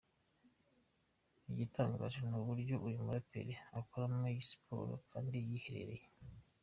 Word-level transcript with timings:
Igitangaje, 1.49 2.19
ni 2.27 2.35
uburyo 2.41 2.75
uyu 2.87 2.99
muraperi 3.05 3.53
akoramo 3.79 4.25
iyi 4.31 4.41
siporo 4.49 4.93
kandi 5.11 5.35
yiherereye. 5.47 6.05